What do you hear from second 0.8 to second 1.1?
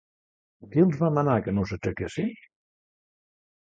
els